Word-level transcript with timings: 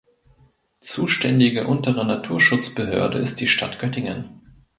Zuständige 0.79 1.67
untere 1.67 2.03
Naturschutzbehörde 2.07 3.19
ist 3.19 3.39
die 3.39 3.45
Stadt 3.45 3.77
Göttingen. 3.77 4.41